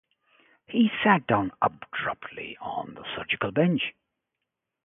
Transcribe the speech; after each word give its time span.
He 0.65 0.89
sat 1.03 1.27
down 1.27 1.51
abruptly 1.61 2.57
on 2.59 2.95
the 2.95 3.03
surgical 3.15 3.51
bench. 3.51 3.93